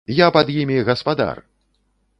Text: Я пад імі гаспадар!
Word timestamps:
Я 0.19 0.29
пад 0.37 0.47
імі 0.61 0.77
гаспадар! 0.89 1.45